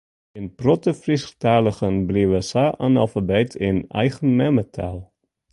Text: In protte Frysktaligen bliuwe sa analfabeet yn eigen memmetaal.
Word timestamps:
In 0.39 0.47
protte 0.59 0.93
Frysktaligen 1.01 1.95
bliuwe 2.09 2.41
sa 2.51 2.65
analfabeet 2.87 3.51
yn 3.69 3.77
eigen 4.03 4.29
memmetaal. 4.41 4.99